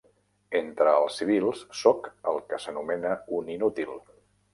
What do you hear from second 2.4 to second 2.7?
que